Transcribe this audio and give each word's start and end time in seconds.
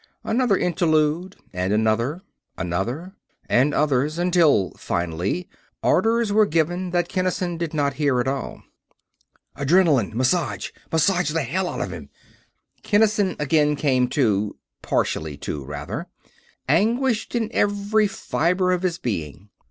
Another 0.23 0.57
interlude, 0.57 1.35
and 1.53 1.71
another. 1.71 2.23
Another. 2.57 3.13
And 3.47 3.71
others. 3.71 4.17
Until 4.17 4.71
finally, 4.75 5.47
orders 5.83 6.33
were 6.33 6.47
given 6.47 6.89
which 6.89 7.07
Kinnison 7.07 7.55
did 7.55 7.71
not 7.75 7.93
hear 8.01 8.19
at 8.19 8.27
all. 8.27 8.63
"Adrenalin! 9.55 10.15
Massage! 10.15 10.71
Massage 10.91 11.31
hell 11.31 11.69
out 11.69 11.81
of 11.81 11.91
him!" 11.91 12.09
Kinnison 12.81 13.35
again 13.37 13.75
came 13.75 14.07
to 14.07 14.55
partially 14.81 15.37
to, 15.37 15.63
rather 15.63 16.07
anguished 16.67 17.35
in 17.35 17.51
every 17.53 18.07
fiber 18.07 18.71
of 18.71 18.81
his 18.81 18.97
being. 18.97 19.49